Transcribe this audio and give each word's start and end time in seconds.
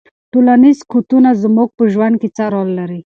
ټولنیز 0.31 0.77
قوتونه 0.91 1.29
زموږ 1.43 1.69
په 1.77 1.83
ژوند 1.93 2.15
کې 2.21 2.29
څه 2.37 2.43
رول 2.53 2.69
لري؟ 2.79 2.99